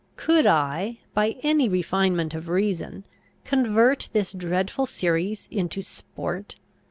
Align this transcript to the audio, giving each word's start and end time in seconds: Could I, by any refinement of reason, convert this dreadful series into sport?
Could 0.15 0.47
I, 0.47 0.97
by 1.13 1.35
any 1.43 1.69
refinement 1.69 2.33
of 2.33 2.49
reason, 2.49 3.05
convert 3.45 4.09
this 4.13 4.33
dreadful 4.33 4.87
series 4.87 5.47
into 5.51 5.83
sport? 5.83 6.55